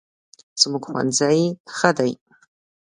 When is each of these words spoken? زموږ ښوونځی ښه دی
زموږ 0.61 0.83
ښوونځی 0.89 1.39
ښه 1.77 1.89
دی 1.97 2.11